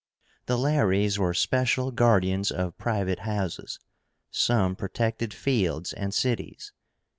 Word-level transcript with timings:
The 0.47 0.57
LARES 0.57 1.19
were 1.19 1.35
special 1.35 1.91
guardians 1.91 2.49
of 2.49 2.75
private 2.79 3.19
houses. 3.19 3.77
Some 4.31 4.75
protected 4.75 5.31
fields 5.31 5.93
and 5.93 6.11
cities. 6.11 6.73